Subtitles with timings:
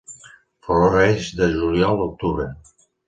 [0.67, 2.49] Floreix de juliol a octubre.